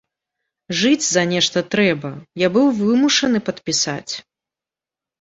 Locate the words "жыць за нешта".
0.79-1.59